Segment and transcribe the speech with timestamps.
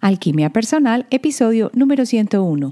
[0.00, 2.70] Alquimia Personal, episodio número 101.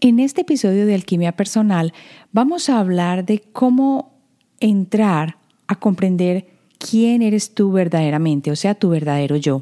[0.00, 1.92] En este episodio de Alquimia Personal
[2.32, 4.18] vamos a hablar de cómo
[4.58, 5.38] entrar
[5.68, 9.60] a comprender quién eres tú verdaderamente, o sea, tu verdadero yo.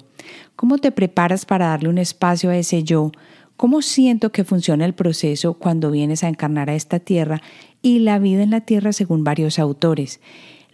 [0.54, 3.12] ¿Cómo te preparas para darle un espacio a ese yo?
[3.56, 7.40] ¿Cómo siento que funciona el proceso cuando vienes a encarnar a esta tierra
[7.82, 10.20] y la vida en la tierra según varios autores?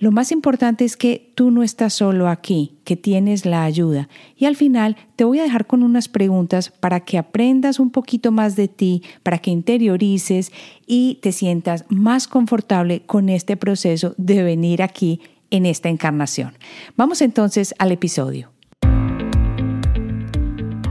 [0.02, 4.08] Lo más importante es que tú no estás solo aquí, que tienes la ayuda.
[4.36, 8.32] Y al final te voy a dejar con unas preguntas para que aprendas un poquito
[8.32, 10.50] más de ti, para que interiorices
[10.88, 15.20] y te sientas más confortable con este proceso de venir aquí
[15.52, 16.58] en esta encarnación.
[16.96, 18.50] Vamos entonces al episodio.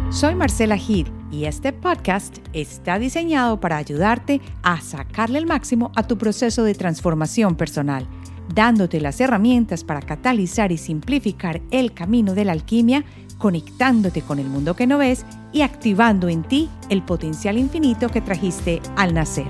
[0.10, 6.08] Soy Marcela Gid y este podcast está diseñado para ayudarte a sacarle el máximo a
[6.08, 8.08] tu proceso de transformación personal
[8.54, 13.06] dándote las herramientas para catalizar y simplificar el camino de la alquimia,
[13.38, 18.22] conectándote con el mundo que no ves y activando en ti el potencial infinito que
[18.22, 19.48] trajiste al nacer.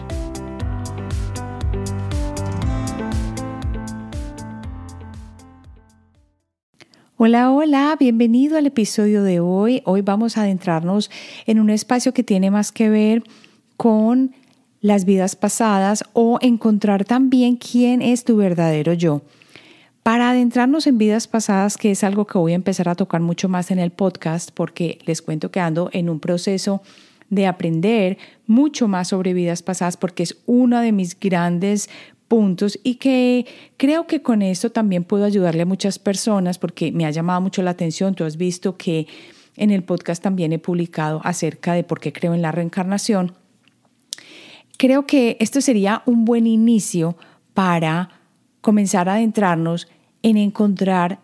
[7.24, 9.84] Hola, hola, bienvenido al episodio de hoy.
[9.86, 11.12] Hoy vamos a adentrarnos
[11.46, 13.22] en un espacio que tiene más que ver
[13.78, 14.34] con
[14.80, 19.22] las vidas pasadas o encontrar también quién es tu verdadero yo.
[20.02, 23.48] Para adentrarnos en vidas pasadas, que es algo que voy a empezar a tocar mucho
[23.48, 26.82] más en el podcast, porque les cuento que ando en un proceso
[27.30, 31.88] de aprender mucho más sobre vidas pasadas, porque es uno de mis grandes
[32.32, 37.06] puntos y que creo que con esto también puedo ayudarle a muchas personas, porque me
[37.06, 38.16] ha llamado mucho la atención.
[38.16, 39.06] Tú has visto que
[39.58, 43.34] en el podcast también he publicado acerca de por qué creo en la reencarnación.
[44.78, 47.18] Creo que esto sería un buen inicio
[47.54, 48.08] para
[48.62, 49.90] comenzar a adentrarnos
[50.24, 51.20] en encontrar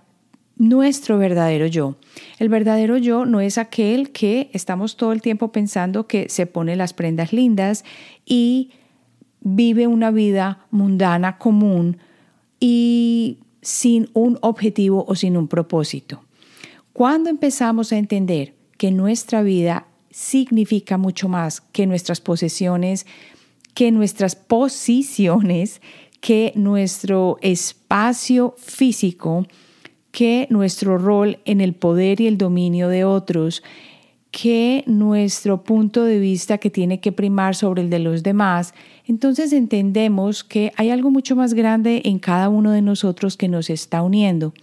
[0.58, 1.96] nuestro verdadero yo.
[2.38, 6.76] El verdadero yo no es aquel que estamos todo el tiempo pensando que se pone
[6.76, 7.86] las prendas lindas
[8.26, 8.72] y
[9.42, 11.98] vive una vida mundana común
[12.60, 16.24] y sin un objetivo o sin un propósito.
[16.94, 23.06] Cuando empezamos a entender que nuestra vida significa mucho más que nuestras posesiones,
[23.74, 25.82] que nuestras posiciones,
[26.22, 29.46] que nuestro espacio físico,
[30.12, 33.62] que nuestro rol en el poder y el dominio de otros,
[34.40, 38.76] que nuestro punto de vista que tiene que primar sobre el de los demás,
[39.08, 43.72] entonces entendemos que hay algo mucho más grande en cada uno de nosotros que nos
[43.72, 44.54] está uniendo.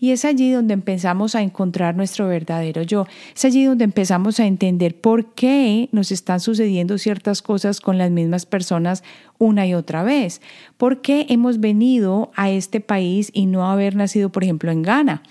[0.00, 3.06] Y es allí donde empezamos a encontrar nuestro verdadero yo.
[3.36, 8.10] Es allí donde empezamos a entender por qué nos están sucediendo ciertas cosas con las
[8.10, 9.04] mismas personas
[9.38, 10.40] una y otra vez.
[10.76, 15.22] ¿Por qué hemos venido a este país y no haber nacido, por ejemplo, en Ghana?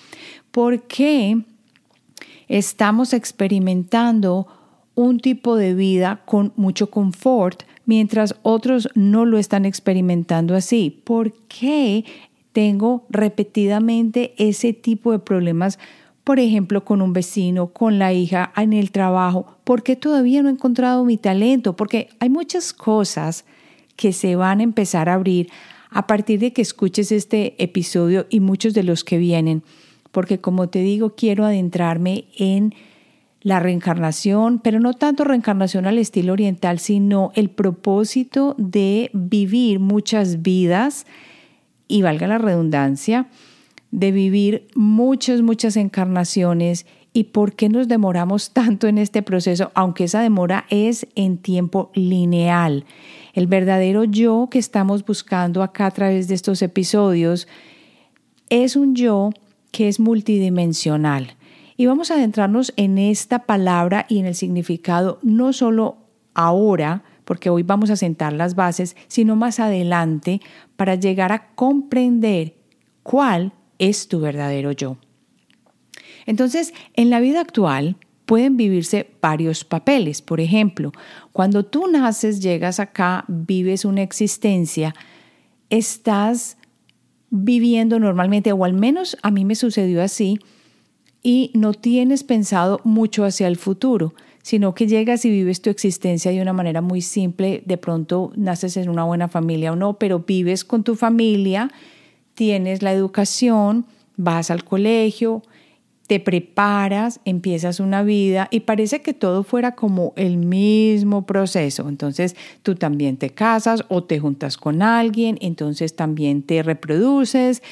[0.51, 1.43] ¿Por qué
[2.57, 4.45] estamos experimentando
[4.93, 11.01] un tipo de vida con mucho confort mientras otros no lo están experimentando así?
[11.03, 12.05] ¿Por qué
[12.51, 15.79] tengo repetidamente ese tipo de problemas,
[16.23, 20.51] por ejemplo, con un vecino, con la hija, en el trabajo, porque todavía no he
[20.51, 23.45] encontrado mi talento, porque hay muchas cosas
[23.95, 25.49] que se van a empezar a abrir
[25.89, 29.63] a partir de que escuches este episodio y muchos de los que vienen,
[30.13, 32.73] porque como te digo, quiero adentrarme en
[33.41, 40.43] la reencarnación, pero no tanto reencarnación al estilo oriental, sino el propósito de vivir muchas
[40.43, 41.07] vidas
[41.87, 43.27] y valga la redundancia,
[43.91, 50.03] de vivir muchas, muchas encarnaciones y por qué nos demoramos tanto en este proceso, aunque
[50.03, 52.85] esa demora es en tiempo lineal.
[53.33, 57.47] El verdadero yo que estamos buscando acá a través de estos episodios
[58.49, 59.31] es un yo
[59.73, 61.35] que es multidimensional.
[61.75, 65.97] Y vamos a adentrarnos en esta palabra y en el significado no solo
[66.35, 70.39] ahora, porque hoy vamos a sentar las bases, sino más adelante
[70.75, 72.55] para llegar a comprender
[73.01, 74.97] cuál es tu verdadero yo.
[76.27, 77.97] Entonces, en la vida actual
[78.27, 80.21] pueden vivirse varios papeles.
[80.21, 80.91] Por ejemplo,
[81.31, 84.93] cuando tú naces, llegas acá, vives una existencia,
[85.71, 86.57] estás
[87.35, 90.39] viviendo normalmente, o al menos a mí me sucedió así,
[91.21, 94.13] y no tienes pensado mucho hacia el futuro
[94.43, 97.63] sino que llegas y vives tu existencia de una manera muy simple.
[97.65, 101.71] De pronto naces en una buena familia o no, pero vives con tu familia,
[102.35, 103.85] tienes la educación,
[104.17, 105.43] vas al colegio,
[106.13, 111.89] te preparas, empiezas una vida y parece que todo fuera como el mismo proceso.
[111.89, 117.63] Entonces tú también te casas o te juntas con alguien, entonces también te reproduces,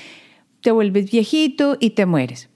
[0.62, 2.50] te vuelves viejito y te mueres.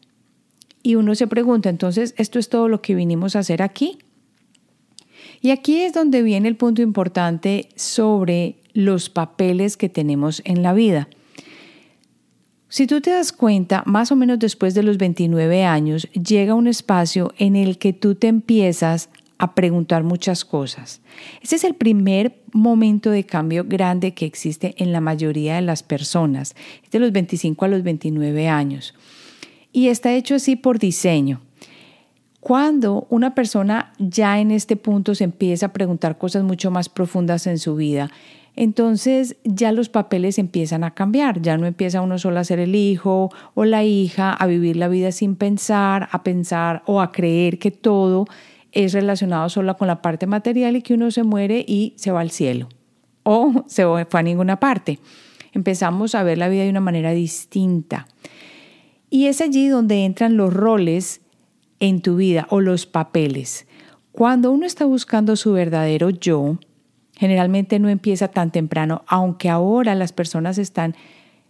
[0.82, 4.00] Y uno se pregunta, entonces, ¿esto es todo lo que vinimos a hacer aquí?
[5.40, 10.74] Y aquí es donde viene el punto importante sobre los papeles que tenemos en la
[10.74, 11.10] vida.
[12.76, 16.68] Si tú te das cuenta, más o menos después de los 29 años, llega un
[16.68, 19.08] espacio en el que tú te empiezas
[19.38, 21.00] a preguntar muchas cosas.
[21.42, 25.84] Ese es el primer momento de cambio grande que existe en la mayoría de las
[25.84, 26.54] personas,
[26.92, 28.94] de los 25 a los 29 años.
[29.72, 31.40] Y está hecho así por diseño.
[32.42, 37.48] Cuando una persona ya en este punto se empieza a preguntar cosas mucho más profundas
[37.48, 38.12] en su vida,
[38.56, 42.76] entonces ya los papeles empiezan a cambiar, ya no empieza uno solo a ser el
[42.76, 47.60] hijo o la hija, a vivir la vida sin pensar, a pensar o a creer
[47.60, 48.26] que todo
[48.72, 52.22] es relacionado solo con la parte material y que uno se muere y se va
[52.22, 52.70] al cielo
[53.26, 55.00] o se fue a ninguna parte.
[55.52, 58.08] Empezamos a ver la vida de una manera distinta.
[59.10, 61.22] Y es allí donde entran los roles
[61.80, 63.68] en tu vida o los papeles.
[64.12, 66.58] Cuando uno está buscando su verdadero yo,
[67.18, 70.96] Generalmente no empieza tan temprano, aunque ahora las personas están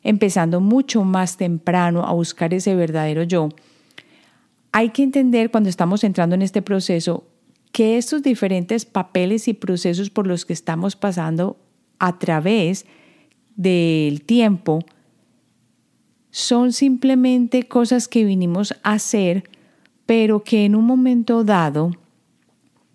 [0.04, 3.50] empezando mucho más temprano a buscar ese verdadero yo.
[4.72, 7.24] Hay que entender cuando estamos entrando en este proceso
[7.72, 11.58] que estos diferentes papeles y procesos por los que estamos pasando
[11.98, 12.86] a través
[13.56, 14.80] del tiempo
[16.30, 19.50] son simplemente cosas que vinimos a hacer,
[20.06, 21.92] pero que en un momento dado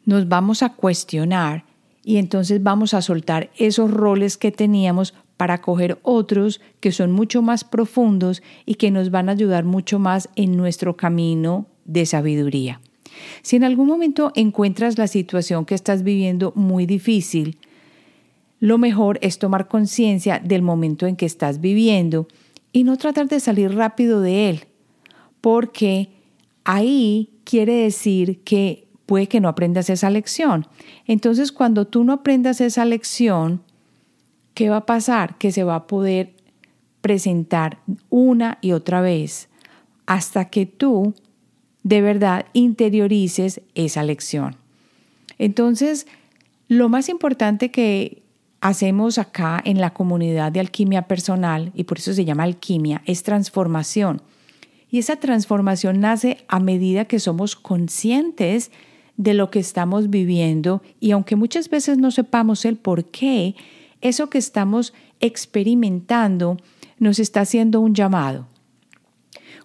[0.04, 1.64] nos vamos a cuestionar
[2.02, 7.42] y entonces vamos a soltar esos roles que teníamos para coger otros que son mucho
[7.42, 12.80] más profundos y que nos van a ayudar mucho más en nuestro camino de sabiduría.
[13.42, 17.58] Si en algún momento encuentras la situación que estás viviendo muy difícil,
[18.60, 22.28] lo mejor es tomar conciencia del momento en que estás viviendo
[22.72, 24.60] y no tratar de salir rápido de él,
[25.40, 26.10] porque
[26.64, 30.68] ahí quiere decir que puede que no aprendas esa lección.
[31.04, 33.60] Entonces, cuando tú no aprendas esa lección,
[34.54, 35.36] ¿qué va a pasar?
[35.36, 36.32] Que se va a poder
[37.00, 37.78] presentar
[38.08, 39.48] una y otra vez
[40.06, 41.12] hasta que tú
[41.82, 44.54] de verdad interiorices esa lección.
[45.38, 46.06] Entonces,
[46.68, 48.22] lo más importante que
[48.60, 53.24] hacemos acá en la comunidad de alquimia personal, y por eso se llama alquimia, es
[53.24, 54.22] transformación.
[54.88, 58.70] Y esa transformación nace a medida que somos conscientes
[59.20, 63.54] de lo que estamos viviendo y aunque muchas veces no sepamos el por qué,
[64.00, 66.56] eso que estamos experimentando
[66.98, 68.48] nos está haciendo un llamado.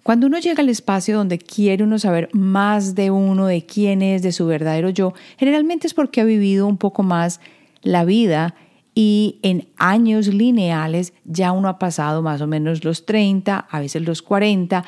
[0.04, 4.22] Cuando uno llega al espacio donde quiere uno saber más de uno, de quién es,
[4.24, 7.40] de su verdadero yo, generalmente es porque ha vivido un poco más
[7.82, 8.56] la vida
[8.94, 14.02] y en años lineales ya uno ha pasado más o menos los 30, a veces
[14.02, 14.84] los 40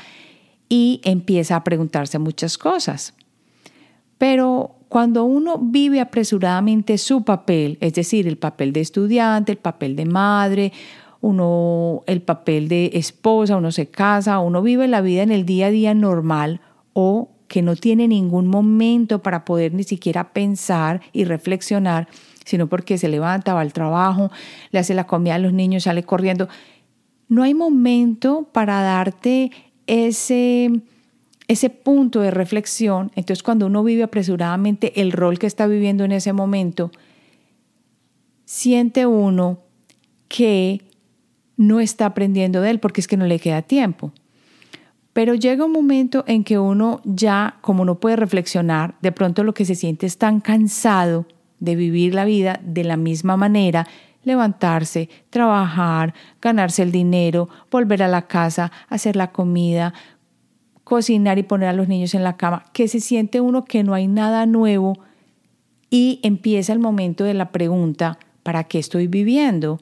[0.67, 3.13] y empieza a preguntarse muchas cosas.
[4.17, 9.95] Pero cuando uno vive apresuradamente su papel, es decir, el papel de estudiante, el papel
[9.95, 10.73] de madre,
[11.21, 15.67] uno el papel de esposa, uno se casa, uno vive la vida en el día
[15.67, 16.61] a día normal
[16.93, 22.07] o que no tiene ningún momento para poder ni siquiera pensar y reflexionar,
[22.45, 24.31] sino porque se levanta, va al trabajo,
[24.71, 26.47] le hace la comida a los niños, sale corriendo.
[27.29, 29.51] No hay momento para darte
[29.85, 30.81] ese
[31.47, 36.11] ese punto de reflexión, entonces cuando uno vive apresuradamente el rol que está viviendo en
[36.11, 36.91] ese momento,
[38.45, 39.59] siente uno
[40.27, 40.81] que
[41.55, 44.11] no está aprendiendo de él porque es que no le queda tiempo.
[45.13, 49.53] Pero llega un momento en que uno ya, como no puede reflexionar, de pronto lo
[49.53, 51.25] que se siente es tan cansado
[51.59, 53.87] de vivir la vida de la misma manera,
[54.23, 59.93] levantarse, trabajar, ganarse el dinero, volver a la casa, hacer la comida,
[60.87, 63.93] cocinar y poner a los niños en la cama, que se siente uno que no
[63.93, 64.97] hay nada nuevo
[65.89, 69.81] y empieza el momento de la pregunta, ¿para qué estoy viviendo?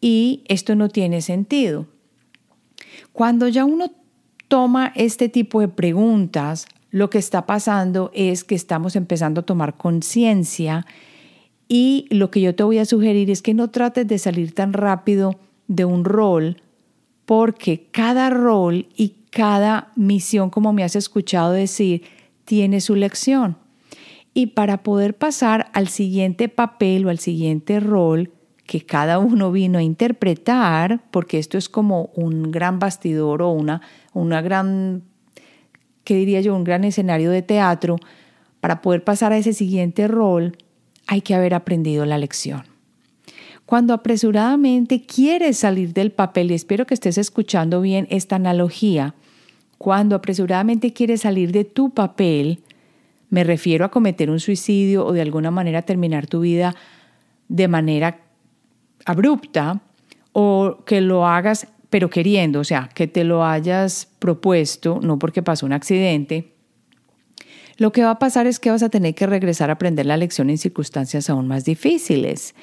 [0.00, 1.86] Y esto no tiene sentido.
[3.12, 3.92] Cuando ya uno
[4.48, 9.76] toma este tipo de preguntas, lo que está pasando es que estamos empezando a tomar
[9.76, 10.86] conciencia
[11.68, 14.72] y lo que yo te voy a sugerir es que no trates de salir tan
[14.72, 16.60] rápido de un rol
[17.26, 22.02] porque cada rol y cada misión, como me has escuchado decir,
[22.44, 23.56] tiene su lección.
[24.34, 28.30] Y para poder pasar al siguiente papel o al siguiente rol
[28.66, 33.80] que cada uno vino a interpretar, porque esto es como un gran bastidor o una,
[34.12, 35.02] una gran,
[36.04, 36.54] ¿qué diría yo?
[36.54, 37.96] Un gran escenario de teatro,
[38.60, 40.58] para poder pasar a ese siguiente rol,
[41.06, 42.64] hay que haber aprendido la lección.
[43.64, 49.14] Cuando apresuradamente quieres salir del papel, y espero que estés escuchando bien esta analogía,
[49.82, 52.60] cuando apresuradamente quieres salir de tu papel,
[53.30, 56.76] me refiero a cometer un suicidio o de alguna manera terminar tu vida
[57.48, 58.20] de manera
[59.04, 59.80] abrupta
[60.30, 65.42] o que lo hagas pero queriendo, o sea, que te lo hayas propuesto, no porque
[65.42, 66.52] pasó un accidente,
[67.76, 70.16] lo que va a pasar es que vas a tener que regresar a aprender la
[70.16, 72.54] lección en circunstancias aún más difíciles.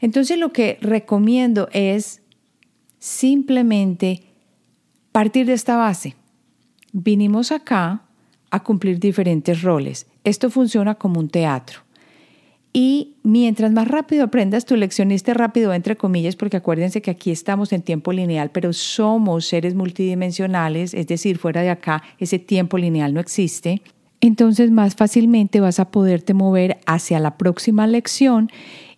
[0.00, 2.20] Entonces lo que recomiendo es
[2.98, 4.24] simplemente
[5.12, 6.16] partir de esta base.
[6.96, 8.02] Vinimos acá
[8.52, 10.06] a cumplir diferentes roles.
[10.22, 11.80] Esto funciona como un teatro.
[12.72, 17.32] Y mientras más rápido aprendas tu lección, este rápido entre comillas, porque acuérdense que aquí
[17.32, 22.78] estamos en tiempo lineal, pero somos seres multidimensionales, es decir, fuera de acá ese tiempo
[22.78, 23.82] lineal no existe,
[24.20, 28.52] entonces más fácilmente vas a poderte mover hacia la próxima lección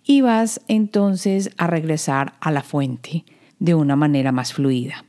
[0.04, 3.24] y vas entonces a regresar a la fuente
[3.58, 5.06] de una manera más fluida.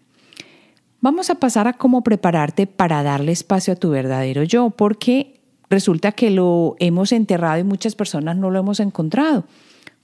[0.99, 5.39] Vamos a pasar a cómo prepararte para darle espacio a tu verdadero yo, porque
[5.69, 9.45] resulta que lo hemos enterrado y muchas personas no lo hemos encontrado.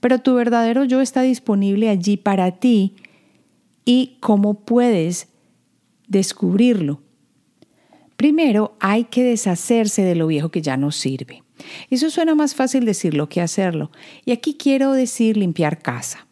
[0.00, 2.94] Pero tu verdadero yo está disponible allí para ti
[3.84, 5.28] y cómo puedes
[6.06, 7.00] descubrirlo.
[8.16, 11.42] Primero hay que deshacerse de lo viejo que ya no sirve.
[11.90, 13.90] Eso suena más fácil decirlo que hacerlo.
[14.24, 16.23] Y aquí quiero decir limpiar casa.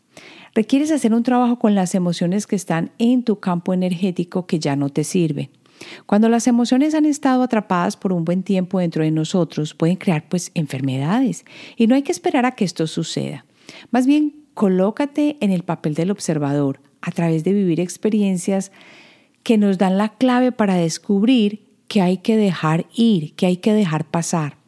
[0.54, 4.76] Requieres hacer un trabajo con las emociones que están en tu campo energético que ya
[4.76, 5.50] no te sirven.
[6.06, 10.28] Cuando las emociones han estado atrapadas por un buen tiempo dentro de nosotros, pueden crear
[10.28, 11.44] pues enfermedades
[11.76, 13.46] y no hay que esperar a que esto suceda.
[13.90, 18.72] Más bien, colócate en el papel del observador a través de vivir experiencias
[19.42, 23.72] que nos dan la clave para descubrir que hay que dejar ir, que hay que
[23.72, 24.61] dejar pasar.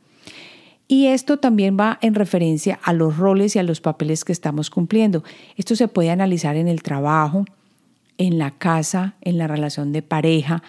[0.87, 4.71] Y esto también va en referencia a los roles y a los papeles que estamos
[4.71, 5.25] cumpliendo.
[5.57, 7.47] Esto se puede analizar en el trabajo,
[8.19, 10.63] en la casa, en la relación de pareja,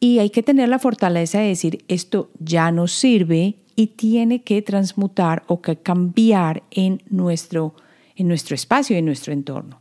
[0.00, 4.62] y hay que tener la fortaleza de decir, esto ya no sirve y tiene que
[4.62, 7.74] transmutar o que cambiar en nuestro,
[8.16, 9.78] en nuestro espacio, en nuestro entorno.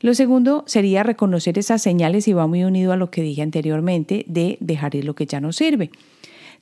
[0.00, 4.24] Lo segundo sería reconocer esas señales y va muy unido a lo que dije anteriormente
[4.26, 5.92] de dejar ir lo que ya no sirve.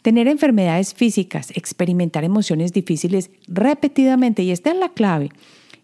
[0.02, 5.30] Tener enfermedades físicas, experimentar emociones difíciles repetidamente, y esta es la clave,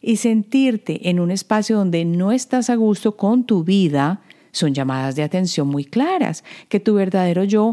[0.01, 5.17] y sentirte en un espacio donde no estás a gusto con tu vida, son llamadas
[5.17, 7.73] de atención muy claras, que tu verdadero yo,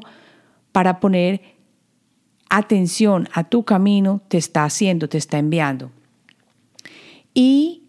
[0.71, 1.41] para poner
[2.49, 5.91] atención a tu camino, te está haciendo, te está enviando.
[7.33, 7.83] Y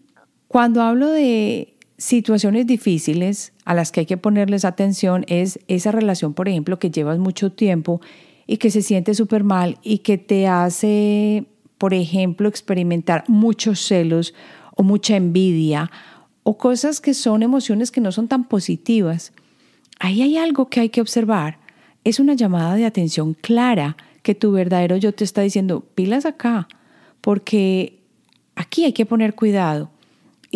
[0.47, 6.33] cuando hablo de situaciones difíciles a las que hay que ponerles atención, es esa relación,
[6.33, 8.01] por ejemplo, que llevas mucho tiempo
[8.47, 11.45] y que se siente súper mal y que te hace,
[11.77, 14.33] por ejemplo, experimentar muchos celos
[14.75, 15.91] o mucha envidia
[16.43, 19.33] o cosas que son emociones que no son tan positivas,
[19.99, 21.57] ahí hay algo que hay que observar.
[22.03, 26.67] Es una llamada de atención clara que tu verdadero yo te está diciendo, pilas acá,
[27.21, 27.99] porque
[28.55, 29.89] aquí hay que poner cuidado.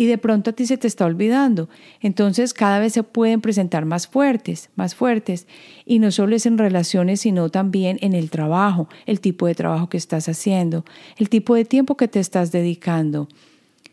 [0.00, 1.68] Y de pronto a ti se te está olvidando.
[2.00, 5.46] Entonces cada vez se pueden presentar más fuertes, más fuertes.
[5.84, 9.90] Y no solo es en relaciones, sino también en el trabajo, el tipo de trabajo
[9.90, 10.86] que estás haciendo,
[11.18, 13.28] el tipo de tiempo que te estás dedicando.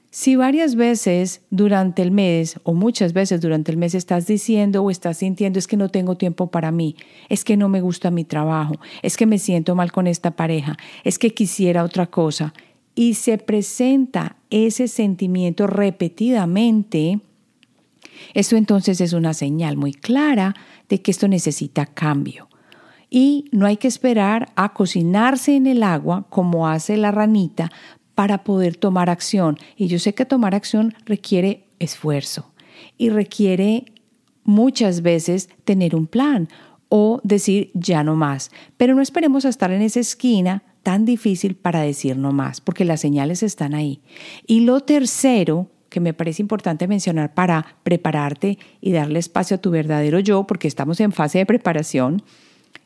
[0.09, 4.89] Si varias veces durante el mes o muchas veces durante el mes estás diciendo o
[4.89, 6.95] estás sintiendo es que no tengo tiempo para mí,
[7.27, 10.77] es que no me gusta mi trabajo, es que me siento mal con esta pareja,
[11.03, 12.53] es que quisiera otra cosa,
[12.97, 17.19] y se presenta ese sentimiento repetidamente,
[18.33, 20.55] esto entonces es una señal muy clara
[20.89, 22.49] de que esto necesita cambio.
[23.11, 27.71] Y no hay que esperar a cocinarse en el agua como hace la ranita
[28.15, 29.59] para poder tomar acción.
[29.75, 32.51] Y yo sé que tomar acción requiere esfuerzo
[32.97, 33.85] y requiere
[34.43, 36.49] muchas veces tener un plan
[36.89, 38.49] o decir ya no más.
[38.75, 42.85] Pero no esperemos a estar en esa esquina tan difícil para decir no más, porque
[42.85, 43.99] las señales están ahí.
[44.45, 49.69] Y lo tercero que me parece importante mencionar para prepararte y darle espacio a tu
[49.69, 52.23] verdadero yo, porque estamos en fase de preparación,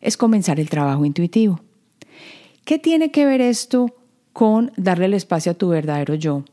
[0.01, 1.61] es comenzar el trabajo intuitivo.
[2.65, 3.93] ¿Qué tiene que ver esto
[4.33, 6.43] con darle el espacio a tu verdadero yo.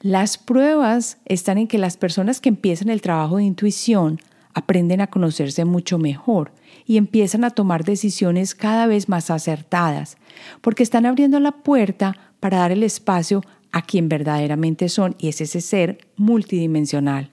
[0.00, 4.18] Las pruebas están en que las personas que empiezan el trabajo de intuición
[4.54, 6.50] aprenden a conocerse mucho mejor
[6.90, 10.16] y empiezan a tomar decisiones cada vez más acertadas,
[10.60, 15.40] porque están abriendo la puerta para dar el espacio a quien verdaderamente son y es
[15.40, 17.30] ese ser multidimensional,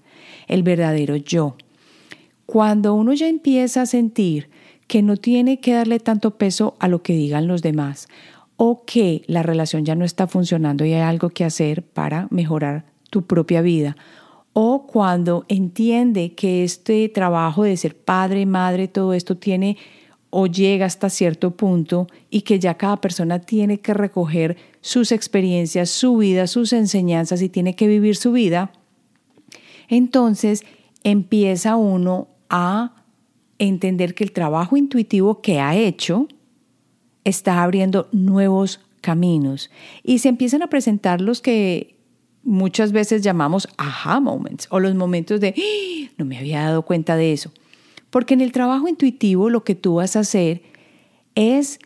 [0.48, 1.56] el verdadero yo.
[2.46, 4.52] Cuando uno ya empieza a sentir
[4.86, 8.10] que no tiene que darle tanto peso a lo que digan los demás
[8.58, 12.86] o que la relación ya no está funcionando y hay algo que hacer para mejorar
[13.10, 13.98] tu propia vida
[14.60, 19.78] o cuando entiende que este trabajo de ser padre, madre, todo esto tiene
[20.32, 25.92] o llega hasta cierto punto y que ya cada persona tiene que recoger sus experiencias,
[25.92, 28.72] su vida, sus enseñanzas y tiene que vivir su vida,
[29.90, 30.64] entonces
[31.04, 32.96] empieza uno a
[33.60, 36.28] entender que el trabajo intuitivo que ha hecho
[37.26, 39.70] está abriendo nuevos caminos.
[40.02, 41.97] Y se empiezan a presentar los que
[42.48, 46.12] muchas veces llamamos aha moments o los momentos de ¡Ah!
[46.18, 47.52] no me había dado cuenta de eso.
[48.10, 50.64] Porque en el trabajo intuitivo lo que tú vas a hacer
[51.36, 51.78] es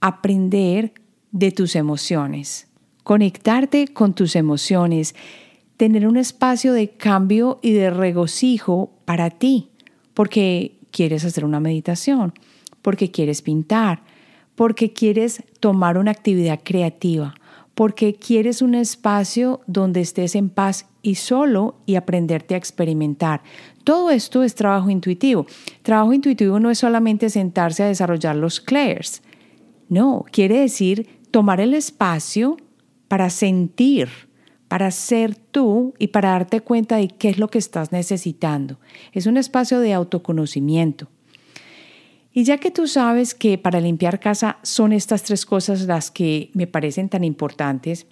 [0.00, 0.94] aprender
[1.30, 2.68] de tus emociones,
[3.04, 5.14] conectarte con tus emociones,
[5.76, 9.68] tener un espacio de cambio y de regocijo para ti,
[10.14, 12.32] porque quieres hacer una meditación,
[12.80, 14.02] porque quieres pintar,
[14.54, 17.34] porque quieres tomar una actividad creativa,
[17.78, 23.40] porque quieres un espacio donde estés en paz y solo y aprenderte a experimentar.
[23.84, 25.46] Todo esto es trabajo intuitivo.
[25.82, 29.22] Trabajo intuitivo no es solamente sentarse a desarrollar los clairs.
[29.88, 32.56] No, quiere decir tomar el espacio
[33.06, 34.08] para sentir,
[34.66, 38.80] para ser tú y para darte cuenta de qué es lo que estás necesitando.
[39.12, 41.06] Es un espacio de autoconocimiento.
[42.32, 46.50] Y ya que tú sabes que para limpiar casa son estas tres cosas las que
[46.54, 48.06] me parecen tan importantes,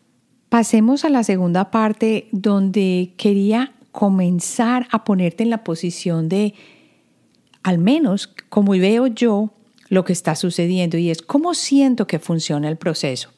[0.48, 6.54] pasemos a la segunda parte donde quería comenzar a ponerte en la posición de,
[7.62, 9.52] al menos como veo yo,
[9.88, 13.30] lo que está sucediendo y es cómo siento que funciona el proceso.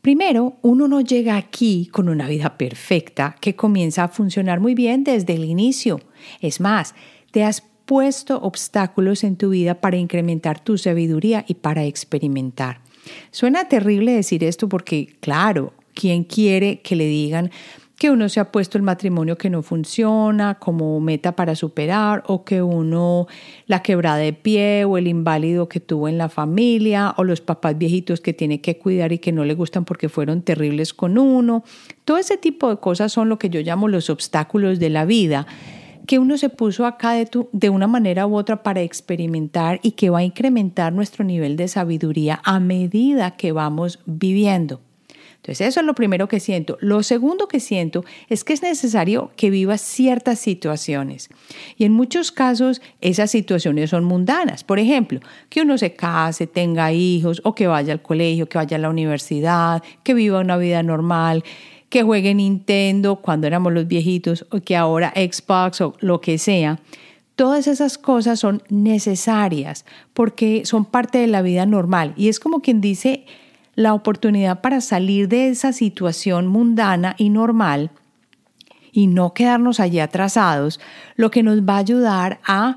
[0.00, 5.02] Primero, uno no llega aquí con una vida perfecta que comienza a funcionar muy bien
[5.04, 6.00] desde el inicio.
[6.40, 6.94] Es más,
[7.32, 12.82] te has puesto obstáculos en tu vida para incrementar tu sabiduría y para experimentar.
[13.30, 17.50] Suena terrible decir esto porque, claro, ¿quién quiere que le digan
[17.96, 22.44] que uno se ha puesto el matrimonio que no funciona como meta para superar o
[22.44, 23.26] que uno
[23.66, 27.78] la quebrada de pie o el inválido que tuvo en la familia o los papás
[27.78, 31.64] viejitos que tiene que cuidar y que no le gustan porque fueron terribles con uno.
[32.04, 35.46] Todo ese tipo de cosas son lo que yo llamo los obstáculos de la vida
[36.08, 40.08] que uno se puso acá de, de una manera u otra para experimentar y que
[40.08, 44.80] va a incrementar nuestro nivel de sabiduría a medida que vamos viviendo.
[45.36, 46.78] Entonces eso es lo primero que siento.
[46.80, 51.28] Lo segundo que siento es que es necesario que vivas ciertas situaciones.
[51.76, 54.64] Y en muchos casos esas situaciones son mundanas.
[54.64, 58.78] Por ejemplo, que uno se case, tenga hijos o que vaya al colegio, que vaya
[58.78, 61.44] a la universidad, que viva una vida normal
[61.88, 66.78] que juegue Nintendo cuando éramos los viejitos o que ahora Xbox o lo que sea.
[67.34, 72.60] Todas esas cosas son necesarias porque son parte de la vida normal y es como
[72.60, 73.26] quien dice
[73.74, 77.90] la oportunidad para salir de esa situación mundana y normal
[78.90, 80.80] y no quedarnos allí atrasados,
[81.14, 82.76] lo que nos va a ayudar a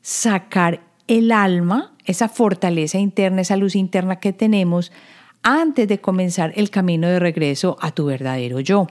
[0.00, 4.92] sacar el alma, esa fortaleza interna, esa luz interna que tenemos,
[5.42, 8.86] antes de comenzar el camino de regreso a tu verdadero yo.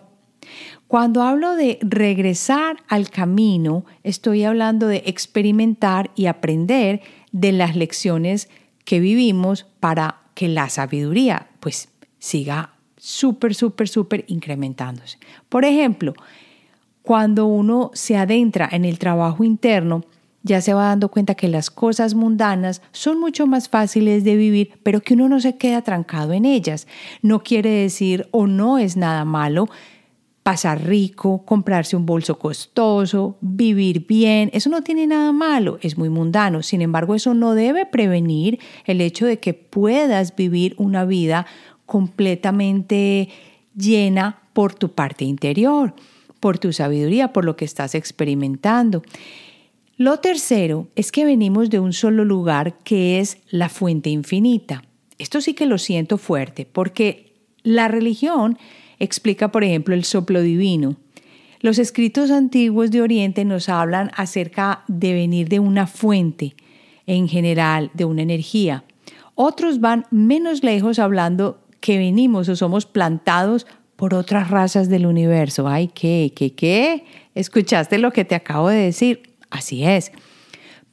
[0.88, 8.50] Cuando hablo de regresar al camino, estoy hablando de experimentar y aprender de las lecciones
[8.86, 15.18] que vivimos para que la sabiduría pues siga súper, súper, súper incrementándose.
[15.50, 16.14] Por ejemplo,
[17.02, 20.06] cuando uno se adentra en el trabajo interno,
[20.43, 24.80] ya se va dando cuenta que las cosas mundanas son mucho más fáciles de vivir,
[24.84, 26.88] pero que uno no se queda trancado en ellas.
[27.21, 29.69] No quiere decir o no es nada malo
[30.47, 36.08] pasar rico, comprarse un bolso costoso, vivir bien, eso no tiene nada malo, es muy
[36.08, 36.63] mundano.
[36.63, 41.45] Sin embargo, eso no debe prevenir el hecho de que puedas vivir una vida
[41.86, 43.28] completamente
[43.76, 45.93] llena por tu parte interior,
[46.39, 49.04] por tu sabiduría, por lo que estás experimentando.
[50.00, 54.84] Lo tercero es que venimos de un solo lugar que es la fuente infinita.
[55.18, 57.34] Esto sí que lo siento fuerte porque
[57.64, 58.60] la religión
[59.00, 60.98] explica, por ejemplo, el soplo divino.
[61.62, 66.56] Los escritos antiguos de Oriente nos hablan acerca de venir de una fuente,
[67.08, 68.84] en general, de una energía.
[69.34, 75.68] Otros van menos lejos hablando que venimos o somos plantados por otras razas del universo.
[75.68, 76.32] Ay, ¿qué?
[76.36, 76.54] ¿Qué?
[76.54, 77.04] ¿Qué?
[77.34, 79.37] ¿Escuchaste lo que te acabo de decir?
[79.50, 80.12] Así es.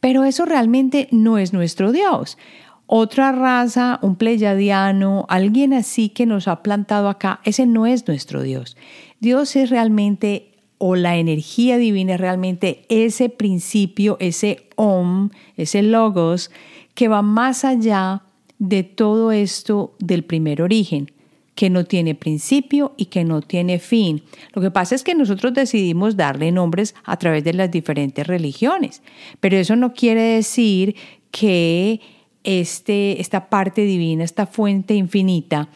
[0.01, 2.39] Pero eso realmente no es nuestro Dios.
[2.87, 8.43] Otra raza, un pleyadiano, alguien así que nos ha plantado acá, ese no es nuestro
[8.43, 8.77] Dios.
[9.21, 16.51] Dios es realmente o la energía divina es realmente ese principio, ese om, ese logos,
[16.95, 18.23] que va más allá
[18.59, 21.11] de todo esto del primer origen,
[21.55, 24.23] que no tiene principio y que no tiene fin.
[24.53, 29.03] Lo que pasa es que nosotros decidimos darle nombres a través de las diferentes religiones,
[29.41, 30.97] pero eso no quiere decir
[31.31, 32.01] que
[32.43, 35.69] este, esta parte divina, esta fuente infinita,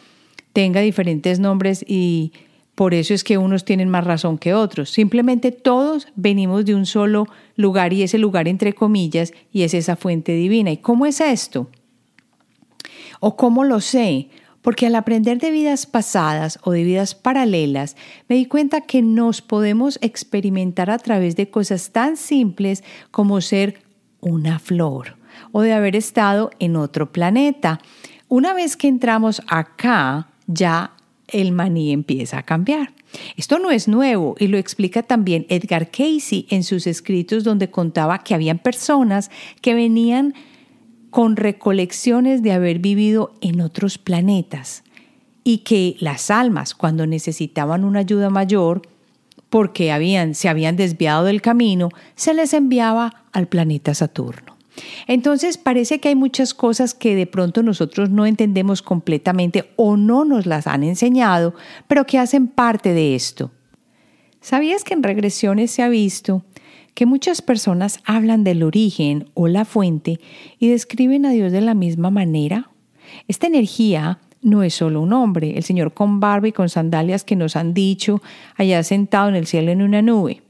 [0.53, 2.33] tenga diferentes nombres y
[2.75, 4.91] por eso es que unos tienen más razón que otros.
[4.91, 9.97] Simplemente todos venimos de un solo lugar y ese lugar entre comillas y es esa
[9.97, 10.71] fuente divina.
[10.71, 11.71] ¿Y cómo es esto?
[13.19, 14.29] ¿O cómo lo sé?
[14.69, 17.97] Porque al aprender de vidas pasadas o de vidas paralelas,
[18.29, 23.81] me di cuenta que nos podemos experimentar a través de cosas tan simples como ser
[24.21, 25.17] una flor
[25.53, 27.81] o de haber estado en otro planeta.
[28.29, 30.93] Una vez que entramos acá, ya
[31.29, 32.93] el maní empieza a cambiar.
[33.39, 38.19] Esto no es nuevo y lo explica también Edgar Casey en sus escritos donde contaba
[38.19, 39.31] que habían personas
[39.63, 40.35] que venían
[41.19, 44.85] con recolecciones de haber vivido en otros planetas
[45.43, 48.83] y que las almas cuando necesitaban una ayuda mayor
[49.51, 54.57] porque habían, se habían desviado del camino, se les enviaba al planeta Saturno.
[55.09, 60.25] Entonces parece que hay muchas cosas que de pronto nosotros no entendemos completamente o no
[60.25, 61.53] nos las han enseñado,
[61.89, 63.51] pero que hacen parte de esto.
[64.41, 66.45] ¿Sabías que en regresiones se ha visto
[66.95, 70.21] que muchas personas hablan del origen o la fuente
[70.59, 72.71] y describen a Dios de la misma manera?
[73.27, 77.37] Esta energía no es solo un hombre, el Señor con barba y con sandalias que
[77.37, 78.23] nos han dicho
[78.57, 80.43] allá sentado en el cielo en una nube.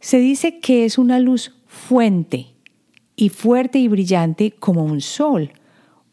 [0.00, 2.46] Se dice que es una luz fuente
[3.14, 5.52] y fuerte y brillante como un sol,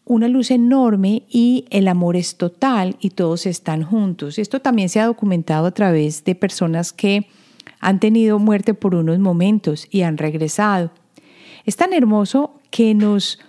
[0.06, 4.40] una luz enorme y el amor es total y todos están juntos.
[4.40, 7.28] Esto también se ha documentado a través de personas que
[7.80, 10.92] han tenido muerte por unos momentos y han regresado.
[11.66, 13.40] Es tan hermoso que nos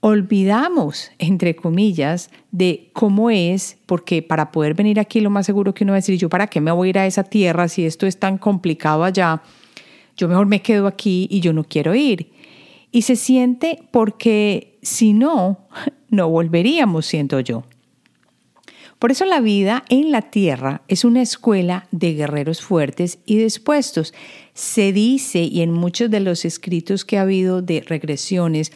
[0.00, 5.84] olvidamos, entre comillas, de cómo es, porque para poder venir aquí lo más seguro que
[5.84, 7.86] uno va a decir, yo para qué me voy a ir a esa tierra si
[7.86, 9.42] esto es tan complicado allá,
[10.16, 12.32] yo mejor me quedo aquí y yo no quiero ir.
[12.90, 15.68] Y se siente porque si no,
[16.10, 17.62] no volveríamos, siento yo.
[19.02, 24.14] Por eso la vida en la tierra es una escuela de guerreros fuertes y dispuestos.
[24.54, 28.70] Se dice, y en muchos de los escritos que ha habido de regresiones,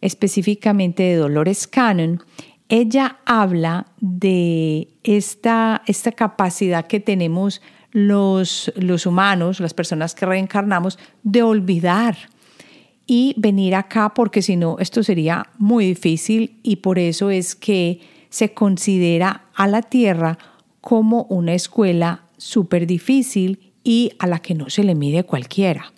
[0.00, 2.22] específicamente de Dolores Cannon,
[2.68, 11.00] ella habla de esta, esta capacidad que tenemos los, los humanos, las personas que reencarnamos,
[11.24, 12.16] de olvidar
[13.08, 18.17] y venir acá porque si no esto sería muy difícil y por eso es que
[18.30, 20.38] se considera a la Tierra
[20.80, 25.92] como una escuela súper difícil y a la que no se le mide cualquiera.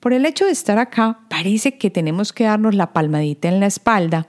[0.00, 3.66] Por el hecho de estar acá, parece que tenemos que darnos la palmadita en la
[3.66, 4.26] espalda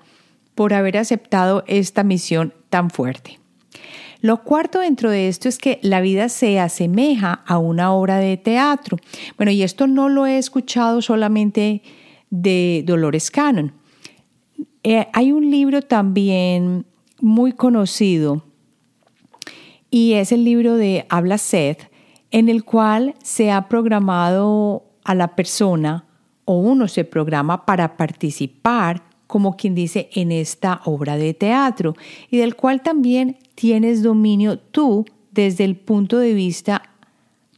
[0.55, 3.39] por haber aceptado esta misión tan fuerte.
[4.21, 8.37] Lo cuarto dentro de esto es que la vida se asemeja a una obra de
[8.37, 8.97] teatro.
[9.35, 11.81] Bueno, y esto no lo he escuchado solamente
[12.29, 13.73] de Dolores Cannon.
[14.83, 16.85] Eh, hay un libro también
[17.23, 18.43] muy conocido
[19.89, 21.89] y es el libro de Habla Seth,
[22.31, 26.05] en el cual se ha programado a la persona
[26.43, 31.93] o uno se programa para participar, como quien dice, en esta obra de teatro
[32.29, 36.81] y del cual también tienes dominio tú desde el punto de vista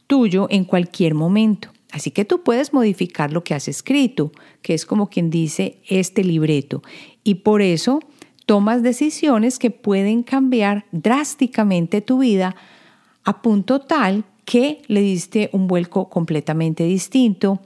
[0.06, 1.70] tuyo en cualquier momento.
[1.90, 4.30] Así que tú puedes modificar lo que has escrito,
[4.62, 6.82] que es como quien dice este libreto.
[7.24, 7.98] Y por eso
[8.46, 12.56] tomas decisiones que pueden cambiar drásticamente tu vida
[13.24, 17.60] a punto tal que le diste un vuelco completamente distinto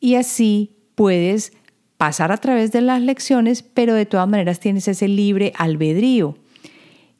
[0.00, 1.52] y así puedes
[1.96, 6.36] pasar a través de las lecciones, pero de todas maneras tienes ese libre albedrío.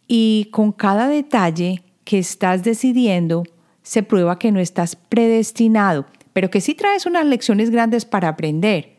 [0.08, 3.44] Y con cada detalle que estás decidiendo,
[3.82, 8.96] se prueba que no estás predestinado pero que sí traes unas lecciones grandes para aprender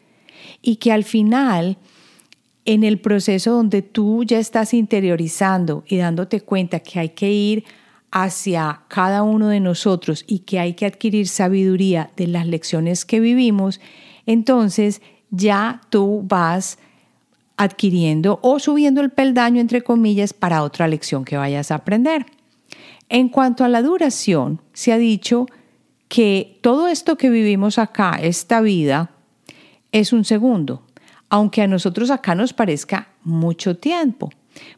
[0.62, 1.78] y que al final,
[2.66, 7.64] en el proceso donde tú ya estás interiorizando y dándote cuenta que hay que ir
[8.12, 13.20] hacia cada uno de nosotros y que hay que adquirir sabiduría de las lecciones que
[13.20, 13.82] vivimos,
[14.26, 16.78] entonces ya tú vas
[17.58, 22.26] adquiriendo o subiendo el peldaño, entre comillas, para otra lección que vayas a aprender.
[23.10, 25.48] En cuanto a la duración, se ha dicho
[26.08, 29.12] que todo esto que vivimos acá, esta vida,
[29.92, 30.84] es un segundo,
[31.34, 34.30] aunque a nosotros acá nos parezca mucho tiempo,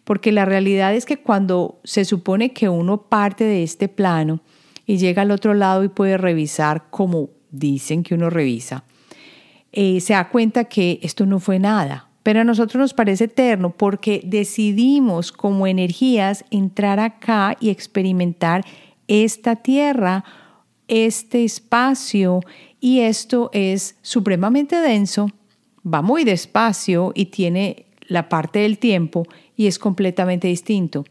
[0.05, 4.39] porque la realidad es que cuando se supone que uno parte de este plano
[4.85, 8.85] y llega al otro lado y puede revisar como dicen que uno revisa,
[9.73, 12.07] eh, se da cuenta que esto no fue nada.
[12.23, 18.63] Pero a nosotros nos parece eterno porque decidimos como energías entrar acá y experimentar
[19.09, 20.23] esta tierra,
[20.87, 22.39] este espacio,
[22.79, 25.27] y esto es supremamente denso,
[25.86, 29.24] va muy despacio y tiene la parte del tiempo
[29.56, 31.06] y es completamente distinto.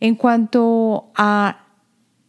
[0.00, 1.66] En cuanto a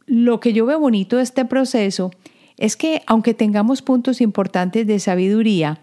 [0.06, 2.12] lo que yo veo bonito de este proceso,
[2.58, 5.80] es que aunque tengamos puntos importantes de sabiduría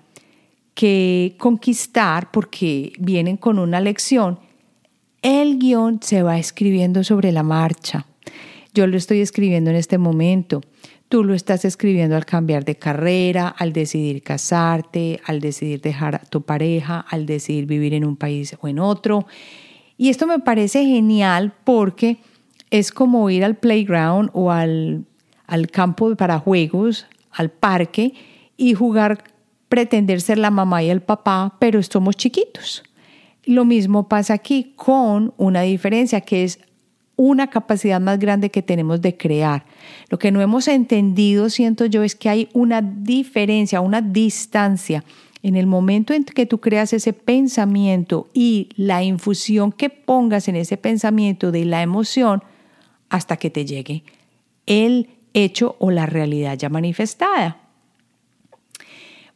[0.74, 4.38] que conquistar porque vienen con una lección,
[5.22, 8.06] el guion se va escribiendo sobre la marcha.
[8.74, 10.60] Yo lo estoy escribiendo en este momento.
[11.08, 16.18] Tú lo estás escribiendo al cambiar de carrera, al decidir casarte, al decidir dejar a
[16.18, 19.26] tu pareja, al decidir vivir en un país o en otro.
[19.96, 22.18] Y esto me parece genial porque
[22.70, 25.06] es como ir al playground o al,
[25.46, 28.12] al campo para juegos, al parque
[28.58, 29.24] y jugar,
[29.70, 32.82] pretender ser la mamá y el papá, pero somos chiquitos.
[33.44, 36.60] Lo mismo pasa aquí con una diferencia que es
[37.18, 39.64] una capacidad más grande que tenemos de crear.
[40.08, 45.04] Lo que no hemos entendido, siento yo, es que hay una diferencia, una distancia
[45.42, 50.54] en el momento en que tú creas ese pensamiento y la infusión que pongas en
[50.54, 52.42] ese pensamiento de la emoción
[53.08, 54.04] hasta que te llegue
[54.66, 57.58] el hecho o la realidad ya manifestada.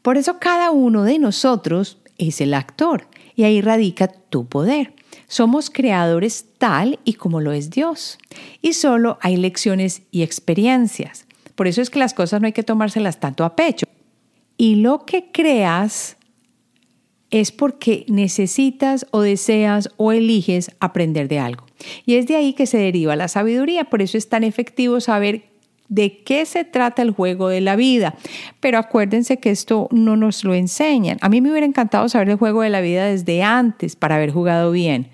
[0.02, 4.94] Por eso cada uno de nosotros es el actor y ahí radica tu poder.
[5.32, 8.18] Somos creadores tal y como lo es Dios.
[8.60, 11.24] Y solo hay lecciones y experiencias.
[11.54, 13.86] Por eso es que las cosas no hay que tomárselas tanto a pecho.
[14.58, 16.18] Y lo que creas
[17.30, 21.64] es porque necesitas o deseas o eliges aprender de algo.
[22.04, 23.84] Y es de ahí que se deriva la sabiduría.
[23.84, 25.46] Por eso es tan efectivo saber
[25.88, 28.16] de qué se trata el juego de la vida.
[28.60, 31.16] Pero acuérdense que esto no nos lo enseñan.
[31.22, 34.30] A mí me hubiera encantado saber el juego de la vida desde antes para haber
[34.30, 35.08] jugado bien,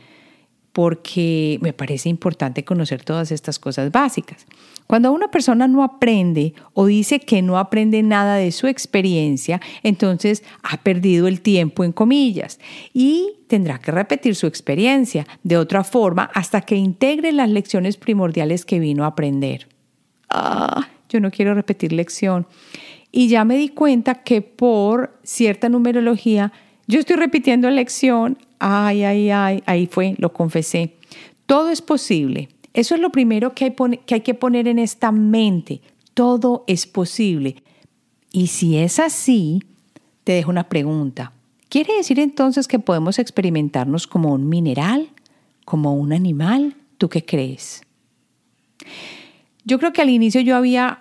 [0.78, 4.46] porque me parece importante conocer todas estas cosas básicas.
[4.86, 10.44] Cuando una persona no aprende o dice que no aprende nada de su experiencia, entonces
[10.62, 12.60] ha perdido el tiempo en comillas
[12.94, 18.64] y tendrá que repetir su experiencia de otra forma hasta que integre las lecciones primordiales
[18.64, 19.66] que vino a aprender
[20.30, 22.46] ah, yo no quiero repetir lección.
[23.10, 26.52] Y ya me di cuenta que por cierta numerología,
[26.86, 30.96] yo estoy repitiendo lección, ay, ay, ay, ahí fue, lo confesé.
[31.46, 32.48] Todo es posible.
[32.74, 33.74] Eso es lo primero que
[34.10, 35.80] hay, que poner en esta mente.
[36.14, 37.62] Todo es posible.
[38.32, 39.62] Y si es así,
[40.24, 41.32] te dejo una pregunta.
[41.68, 45.08] ¿Quiere decir entonces que podemos experimentarnos como un mineral,
[45.64, 46.76] como un animal?
[46.98, 47.82] ¿Tú qué crees?
[49.64, 51.00] Yo creo que al inicio yo había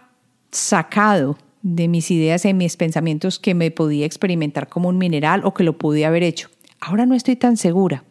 [0.51, 5.53] sacado de mis ideas y mis pensamientos que me podía experimentar como un mineral o
[5.53, 6.49] que lo podía haber hecho.
[6.79, 8.03] Ahora no estoy tan segura.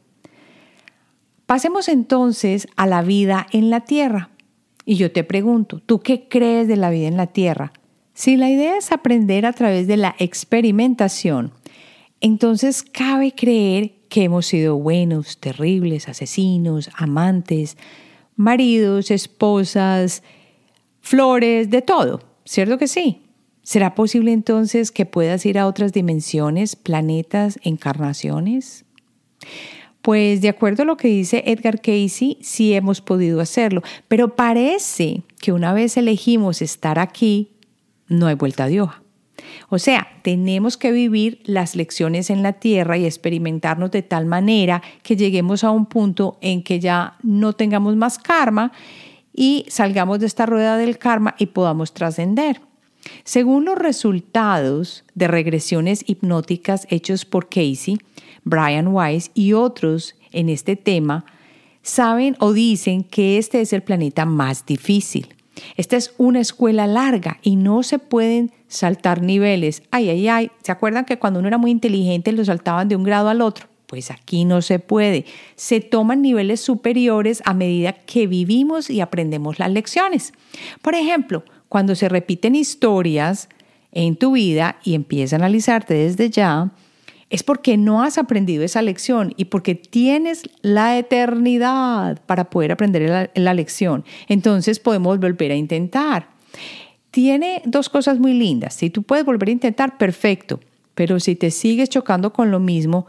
[1.46, 4.30] Pasemos entonces a la vida en la Tierra.
[4.84, 7.72] Y yo te pregunto, ¿tú qué crees de la vida en la Tierra?
[8.14, 11.52] Si la idea es aprender a través de la experimentación,
[12.20, 17.76] entonces cabe creer que hemos sido buenos, terribles, asesinos, amantes,
[18.36, 20.22] maridos, esposas,
[21.00, 23.25] flores, de todo, ¿cierto que sí?
[23.66, 28.84] ¿Será posible entonces que puedas ir a otras dimensiones, planetas, encarnaciones?
[30.02, 35.24] Pues de acuerdo a lo que dice Edgar Casey, sí hemos podido hacerlo, pero parece
[35.40, 37.56] que una vez elegimos estar aquí,
[38.06, 39.02] no hay vuelta de hoja.
[39.68, 44.80] O sea, tenemos que vivir las lecciones en la tierra y experimentarnos de tal manera
[45.02, 48.70] que lleguemos a un punto en que ya no tengamos más karma
[49.32, 52.60] y salgamos de esta rueda del karma y podamos trascender.
[53.24, 57.98] Según los resultados de regresiones hipnóticas hechos por Casey,
[58.44, 61.24] Brian Weiss y otros en este tema,
[61.82, 65.34] saben o dicen que este es el planeta más difícil.
[65.76, 69.82] Esta es una escuela larga y no se pueden saltar niveles.
[69.90, 70.50] Ay, ay, ay.
[70.62, 73.66] ¿Se acuerdan que cuando uno era muy inteligente lo saltaban de un grado al otro?
[73.86, 75.24] Pues aquí no se puede.
[75.54, 80.32] Se toman niveles superiores a medida que vivimos y aprendemos las lecciones.
[80.82, 83.48] Por ejemplo, cuando se repiten historias
[83.92, 86.72] en tu vida y empieza a analizarte desde ya,
[87.28, 93.08] es porque no has aprendido esa lección y porque tienes la eternidad para poder aprender
[93.08, 94.04] la, la lección.
[94.28, 96.28] Entonces podemos volver a intentar.
[97.10, 98.74] Tiene dos cosas muy lindas.
[98.74, 100.60] Si tú puedes volver a intentar, perfecto.
[100.94, 103.06] Pero si te sigues chocando con lo mismo,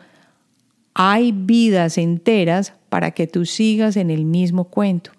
[0.93, 5.11] hay vidas enteras para que tú sigas en el mismo cuento.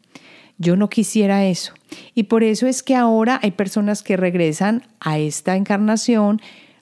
[0.59, 1.73] Yo no quisiera eso.
[2.15, 6.41] Y por eso es que ahora hay personas que regresan a esta encarnación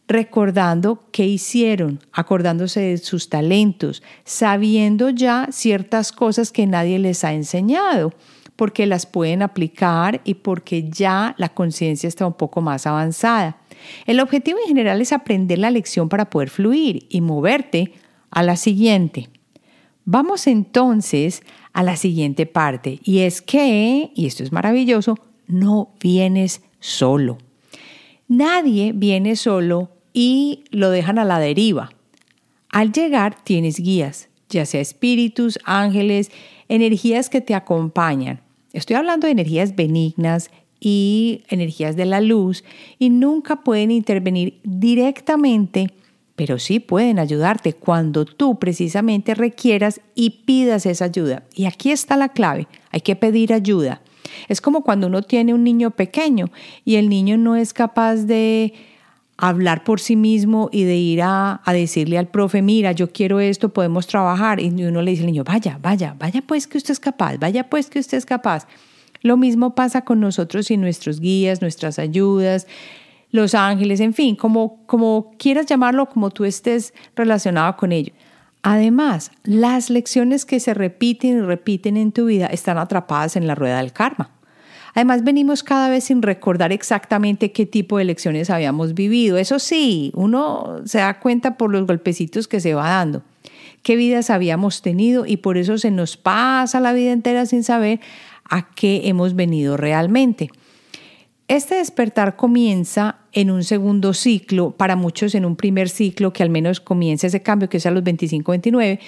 [0.09, 7.33] recordando qué hicieron, acordándose de sus talentos, sabiendo ya ciertas cosas que nadie les ha
[7.33, 8.15] enseñado,
[8.55, 13.59] porque las pueden aplicar y porque ya la conciencia está un poco más avanzada.
[14.07, 17.93] El objetivo en general es aprender la lección para poder fluir y moverte
[18.31, 19.29] a la siguiente.
[20.05, 21.43] Vamos entonces
[21.77, 27.37] a la siguiente parte y es que, y esto es maravilloso, no vienes solo.
[28.29, 31.91] Nadie viene solo y lo dejan a la deriva.
[32.71, 36.31] Al llegar tienes guías, ya sea espíritus, ángeles,
[36.71, 38.41] energías que te acompañan.
[38.73, 42.65] Estoy hablando de energías benignas y energías de la luz
[42.99, 45.91] y nunca pueden intervenir directamente,
[46.37, 51.42] pero sí pueden ayudarte cuando tú precisamente requieras y pidas esa ayuda.
[51.55, 54.03] Y aquí está la clave, hay que pedir ayuda.
[54.49, 56.51] Es como cuando uno tiene un niño pequeño
[56.85, 58.75] y el niño no es capaz de
[59.38, 63.70] hablar por sí mismo y de ir a, decirle al profe, mira, yo quiero esto,
[63.70, 64.61] podemos trabajar.
[64.61, 67.68] Y uno le dice al niño, vaya, vaya, vaya pues que usted es capaz, vaya
[67.68, 68.66] pues que usted es capaz.
[69.22, 72.66] Lo mismo pasa con nosotros y nuestros guías, nuestras ayudas,
[73.37, 78.12] los ángeles, en fin, como, como quieras llamarlo, como tú estés relacionado con ello.
[78.62, 83.55] Además, las lecciones que se repiten y repiten en tu vida están atrapadas en la
[83.55, 84.31] rueda del karma.
[84.96, 89.37] Además, venimos cada vez sin recordar exactamente qué tipo de lecciones habíamos vivido.
[89.37, 93.22] Eso sí, uno se da cuenta por los golpecitos que se va dando,
[93.83, 98.01] qué vidas habíamos tenido y por eso se nos pasa la vida entera sin saber
[98.49, 100.49] a qué hemos venido realmente.
[101.46, 106.49] Este despertar comienza en un segundo ciclo, para muchos en un primer ciclo que al
[106.49, 108.99] menos comienza ese cambio que es a los 25-29,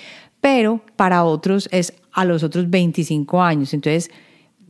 [0.43, 3.73] pero para otros es a los otros 25 años.
[3.73, 4.11] Entonces,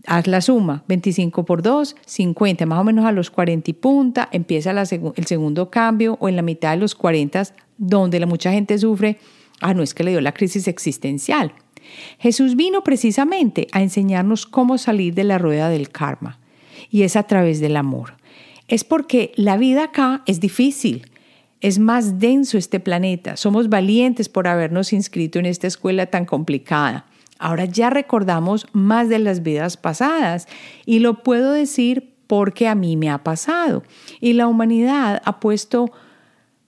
[0.06, 4.28] haz la suma, 25 por 2, 50, más o menos a los 40 y punta,
[4.30, 7.42] empieza el segundo cambio o en la mitad de los 40,
[7.78, 9.18] donde la mucha gente sufre,
[9.60, 11.52] ah, no es que le dio la crisis existencial.
[12.20, 16.38] Jesús vino precisamente a enseñarnos cómo salir de la rueda del karma,
[16.90, 18.17] y es a través del amor.
[18.68, 21.10] Es porque la vida acá es difícil,
[21.60, 27.06] es más denso este planeta, somos valientes por habernos inscrito en esta escuela tan complicada.
[27.38, 30.46] Ahora ya recordamos más de las vidas pasadas
[30.84, 33.82] y lo puedo decir porque a mí me ha pasado.
[34.20, 35.90] Y la humanidad ha puesto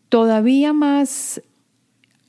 [0.09, 1.43] todavía más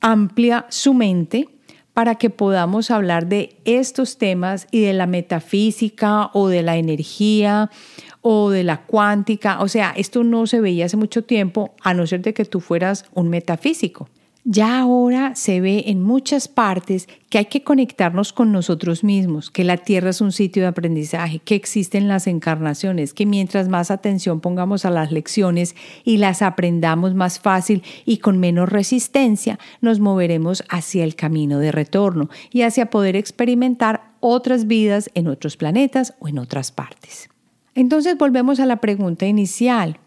[0.00, 1.48] amplia su mente
[1.94, 7.70] para que podamos hablar de estos temas y de la metafísica o de la energía
[8.22, 9.60] o de la cuántica.
[9.60, 12.60] O sea, esto no se veía hace mucho tiempo, a no ser de que tú
[12.60, 14.08] fueras un metafísico.
[14.44, 19.62] Ya ahora se ve en muchas partes que hay que conectarnos con nosotros mismos, que
[19.62, 24.40] la Tierra es un sitio de aprendizaje, que existen las encarnaciones, que mientras más atención
[24.40, 30.64] pongamos a las lecciones y las aprendamos más fácil y con menos resistencia, nos moveremos
[30.68, 36.26] hacia el camino de retorno y hacia poder experimentar otras vidas en otros planetas o
[36.26, 37.31] en otras partes.
[37.74, 39.98] Entonces volvemos a la pregunta inicial.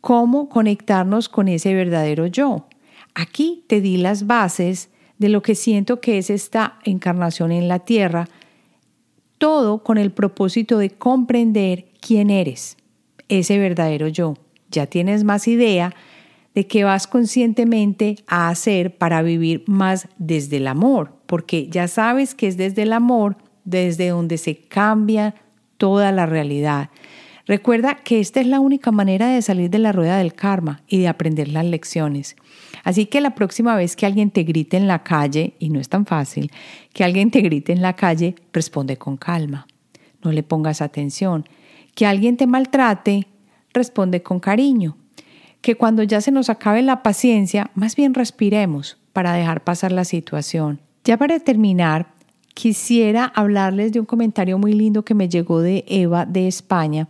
[0.00, 2.66] ¿Cómo conectarnos con ese verdadero yo?
[3.14, 7.80] Aquí te di las bases de lo que siento que es esta encarnación en la
[7.80, 8.28] tierra,
[9.38, 12.76] todo con el propósito de comprender quién eres,
[13.28, 14.34] ese verdadero yo.
[14.70, 15.94] Ya tienes más idea
[16.54, 22.34] de qué vas conscientemente a hacer para vivir más desde el amor, porque ya sabes
[22.34, 25.34] que es desde el amor desde donde se cambia
[25.76, 26.90] toda la realidad.
[27.46, 30.98] Recuerda que esta es la única manera de salir de la rueda del karma y
[30.98, 32.34] de aprender las lecciones.
[32.82, 35.88] Así que la próxima vez que alguien te grite en la calle, y no es
[35.88, 36.50] tan fácil,
[36.92, 39.68] que alguien te grite en la calle, responde con calma.
[40.24, 41.48] No le pongas atención.
[41.94, 43.28] Que alguien te maltrate,
[43.72, 44.96] responde con cariño.
[45.60, 50.04] Que cuando ya se nos acabe la paciencia, más bien respiremos para dejar pasar la
[50.04, 50.80] situación.
[51.04, 52.15] Ya para terminar,
[52.56, 57.06] quisiera hablarles de un comentario muy lindo que me llegó de Eva de España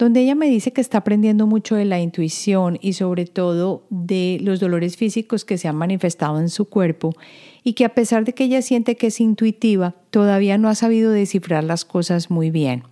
[0.00, 4.38] donde ella me dice que está aprendiendo mucho de la intuición y sobre todo de
[4.40, 7.14] los dolores físicos que se han manifestado en su cuerpo
[7.62, 11.12] y que a pesar de que ella siente que es intuitiva, todavía no ha sabido
[11.12, 12.82] descifrar las cosas muy bien.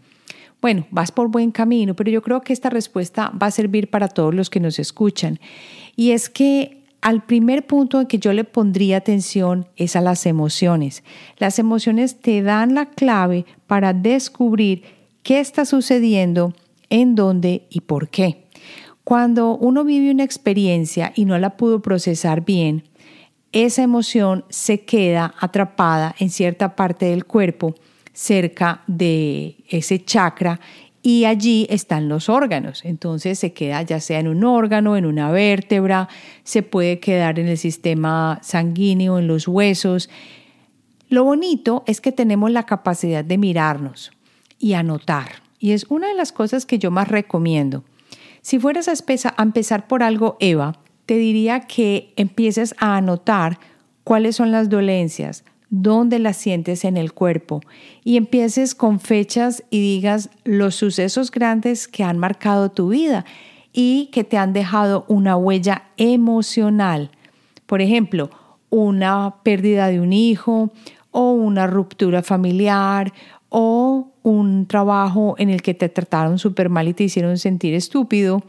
[0.61, 4.09] Bueno, vas por buen camino, pero yo creo que esta respuesta va a servir para
[4.09, 5.41] todos los que nos escuchan.
[5.97, 10.27] Y es que al primer punto en que yo le pondría atención es a las
[10.27, 11.05] emociones.
[11.39, 14.83] Las emociones te dan la clave para descubrir
[15.23, 16.55] qué está sucediendo
[16.91, 18.45] en dónde y por qué.
[19.05, 22.85] Cuando uno vive una experiencia y no la pudo procesar bien,
[23.53, 27.75] esa emoción se queda atrapada en cierta parte del cuerpo
[28.13, 30.61] cerca de ese chakra
[31.03, 32.85] y allí están los órganos.
[32.85, 36.09] Entonces se queda ya sea en un órgano, en una vértebra,
[36.45, 40.11] se puede quedar en el sistema sanguíneo, en los huesos.
[41.09, 44.13] Lo bonito es que tenemos la capacidad de mirarnos
[44.59, 45.43] y anotar.
[45.59, 47.85] Y es una de las cosas que yo más recomiendo.
[48.43, 53.59] Si fueras a, empezar por algo, Eva, te diría que empieces a anotar
[54.05, 57.61] cuáles son las dolencias, dónde las sientes en el cuerpo
[58.05, 63.25] y empieces con fechas y digas los sucesos grandes que han marcado tu vida
[63.73, 67.11] y que te han dejado una huella emocional.
[67.67, 68.31] Por ejemplo,
[68.71, 70.71] una pérdida de un hijo
[71.11, 73.13] o una ruptura familiar
[73.49, 78.43] o un trabajo en el que te trataron súper mal y te hicieron sentir estúpido.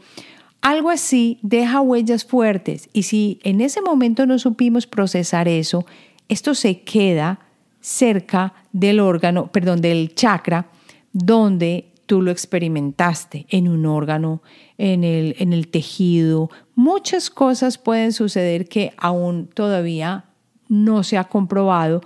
[0.62, 5.86] Algo así deja huellas fuertes y si en ese momento no supimos procesar eso,
[6.30, 7.40] esto se queda
[7.80, 10.70] cerca del órgano, perdón, del chakra
[11.12, 14.42] donde tú lo experimentaste, en un órgano,
[14.78, 16.50] en el, en el tejido.
[16.74, 20.24] Muchas cosas pueden suceder que aún todavía
[20.68, 22.00] no se ha comprobado,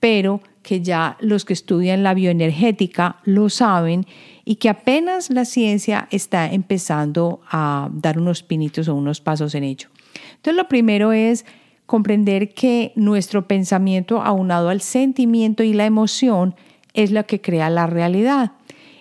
[0.00, 4.06] pero que ya los que estudian la bioenergética lo saben
[4.44, 9.64] y que apenas la ciencia está empezando a dar unos pinitos o unos pasos en
[9.64, 9.88] ello.
[10.36, 11.44] Entonces, lo primero es
[11.86, 16.54] comprender que nuestro pensamiento aunado al sentimiento y la emoción
[16.94, 18.52] es lo que crea la realidad.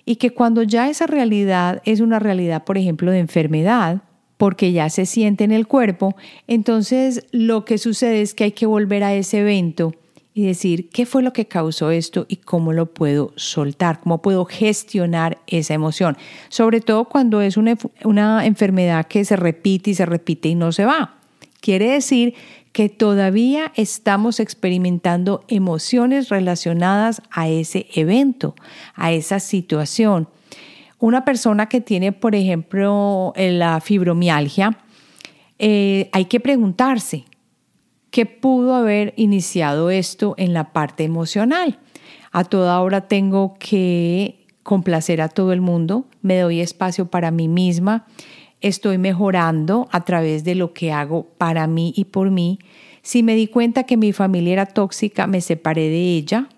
[0.05, 4.01] Y que cuando ya esa realidad es una realidad, por ejemplo, de enfermedad,
[4.37, 6.15] porque ya se siente en el cuerpo,
[6.47, 9.93] entonces lo que sucede es que hay que volver a ese evento
[10.33, 14.43] y decir qué fue lo que causó esto y cómo lo puedo soltar, cómo puedo
[14.43, 16.17] gestionar esa emoción.
[16.49, 20.73] Sobre todo cuando es una, una enfermedad que se repite y se repite y no
[20.73, 21.15] se va.
[21.61, 22.35] Quiere decir
[22.75, 28.53] que todavía estamos experimentando emociones relacionadas a ese evento,
[28.95, 30.27] a esa situación.
[30.99, 34.77] Una persona que tiene, por ejemplo, la fibromialgia,
[35.57, 37.23] eh, hay que preguntarse,
[38.11, 41.79] ¿qué pudo haber iniciado esto en la parte emocional?
[42.33, 47.47] A toda hora tengo que complacer a todo el mundo, me doy espacio para mí
[47.47, 48.05] misma,
[48.61, 52.59] estoy mejorando a través de lo que hago para mí y por mí.
[53.01, 56.49] Si me di cuenta que mi familia era tóxica, me separé de ella.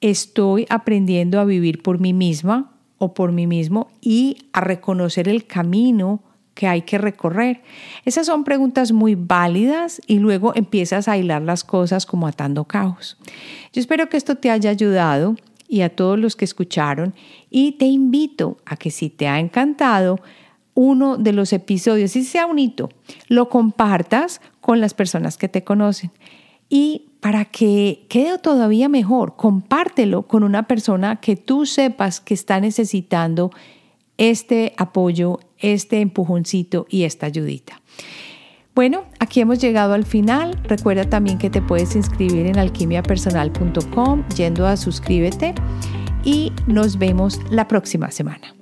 [0.00, 5.46] Estoy aprendiendo a vivir por mí misma o por mí mismo y a reconocer el
[5.46, 6.22] camino
[6.54, 7.62] que hay que recorrer.
[8.06, 13.18] Esas son preguntas muy válidas y luego empiezas a hilar las cosas como atando caos.
[13.74, 15.36] Yo espero que esto te haya ayudado
[15.68, 17.14] y a todos los que escucharon
[17.50, 20.18] y te invito a que si te ha encantado,
[20.76, 22.90] uno de los episodios, si sea un hito,
[23.28, 26.12] lo compartas con las personas que te conocen.
[26.68, 32.60] Y para que quede todavía mejor, compártelo con una persona que tú sepas que está
[32.60, 33.50] necesitando
[34.18, 37.80] este apoyo, este empujoncito y esta ayudita.
[38.74, 40.60] Bueno, aquí hemos llegado al final.
[40.64, 45.54] Recuerda también que te puedes inscribir en alquimiapersonal.com yendo a suscríbete
[46.22, 48.55] y nos vemos la próxima semana.